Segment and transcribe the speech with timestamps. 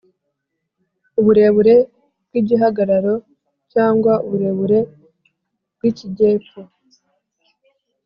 [1.19, 1.75] uburebure
[2.27, 3.13] bw'igihagararo,
[3.71, 6.59] cyangwa ubureburebw'icy'ikijyepfo,